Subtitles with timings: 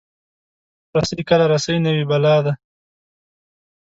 [0.97, 2.53] رسۍ کله رسۍ نه وي، بلا ده.